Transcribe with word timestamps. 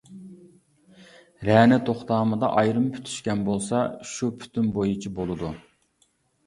رەنە 1.49 1.77
توختامىدا 1.89 2.49
ئايرىم 2.55 2.89
پۈتۈشكەن 2.97 3.45
بولسا، 3.51 3.87
شۇ 4.15 4.35
پۈتۈم 4.43 4.75
بويىچە 4.81 5.15
بولىدۇ. 5.21 5.55